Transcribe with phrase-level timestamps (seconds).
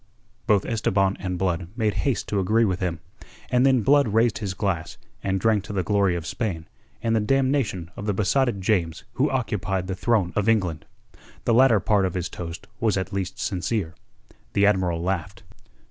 [0.47, 3.01] Both Esteban and Blood made haste to agree with him,
[3.51, 6.65] and then Blood raised his glass, and drank to the glory of Spain
[7.03, 10.87] and the damnation of the besotted James who occupied the throne of England.
[11.45, 13.93] The latter part of his toast was at least sincere.
[14.53, 15.43] The Admiral laughed.